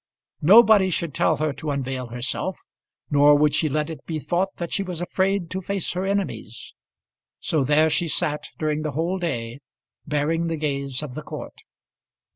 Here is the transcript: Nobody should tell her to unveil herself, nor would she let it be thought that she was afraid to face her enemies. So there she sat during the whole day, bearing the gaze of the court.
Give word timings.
Nobody 0.41 0.89
should 0.89 1.13
tell 1.13 1.37
her 1.37 1.53
to 1.53 1.69
unveil 1.69 2.07
herself, 2.07 2.59
nor 3.11 3.37
would 3.37 3.53
she 3.53 3.69
let 3.69 3.87
it 3.87 4.03
be 4.07 4.17
thought 4.17 4.55
that 4.55 4.73
she 4.73 4.81
was 4.81 4.99
afraid 4.99 5.51
to 5.51 5.61
face 5.61 5.91
her 5.91 6.05
enemies. 6.05 6.73
So 7.39 7.63
there 7.63 7.87
she 7.91 8.07
sat 8.07 8.47
during 8.57 8.81
the 8.81 8.93
whole 8.93 9.19
day, 9.19 9.59
bearing 10.07 10.47
the 10.47 10.57
gaze 10.57 11.03
of 11.03 11.13
the 11.13 11.21
court. 11.21 11.61